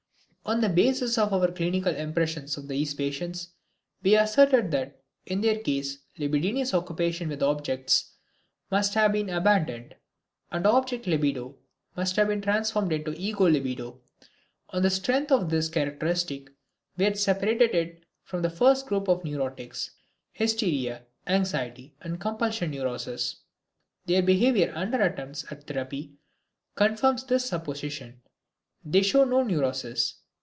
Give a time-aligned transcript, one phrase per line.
[0.43, 3.49] On the basis of our clinical impressions of these patients,
[4.01, 8.15] we asserted that in their case libidinous occupation with objects
[8.71, 9.95] must have been abandoned,
[10.51, 11.55] and object libido
[11.95, 14.01] must have been transformed into ego libido.
[14.71, 16.49] On the strength of this characteristic
[16.97, 19.91] we had separated it from the first group of neurotics
[20.33, 23.37] (hysteria, anxiety and compulsion neuroses).
[24.07, 26.13] Their behavior under attempts at therapy
[26.75, 28.21] confirms this supposition.
[28.83, 30.15] They show no neurosis.